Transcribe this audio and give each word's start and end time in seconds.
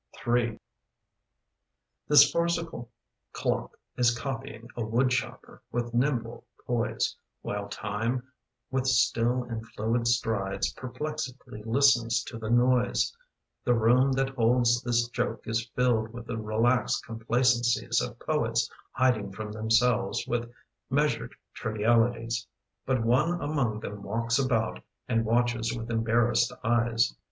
Ill 0.25 0.33
J[ 0.33 0.59
HIS 2.07 2.31
farcical 2.31 2.89
clock 3.33 3.77
is 3.97 4.17
copying 4.17 4.67
A 4.75 4.83
wood 4.83 5.11
chopper 5.11 5.61
with 5.71 5.93
nimble 5.93 6.43
poise, 6.65 7.15
While 7.43 7.67
Time, 7.69 8.23
with 8.71 8.87
still 8.87 9.43
and 9.43 9.63
fluid 9.63 10.07
strides, 10.07 10.73
Perplexedly 10.73 11.61
listens 11.67 12.23
to 12.23 12.39
the 12.39 12.49
noise. 12.49 13.15
The 13.63 13.75
room 13.75 14.11
that 14.13 14.29
holds 14.29 14.81
this 14.81 15.07
joke 15.09 15.43
is 15.47 15.69
filled 15.75 16.11
With 16.11 16.25
the 16.25 16.37
relaxed 16.39 17.05
complacencies 17.05 18.01
Of 18.01 18.17
poets 18.17 18.71
hiding 18.93 19.31
from 19.31 19.51
themselves 19.51 20.25
With 20.27 20.51
measured 20.89 21.35
trivialities. 21.53 22.47
But 22.87 23.05
one 23.05 23.39
among 23.39 23.81
them 23.81 24.01
walks 24.01 24.39
about 24.39 24.83
And 25.07 25.25
watches 25.25 25.77
with 25.77 25.91
embarrassed 25.91 26.51
eyes. 26.63 27.15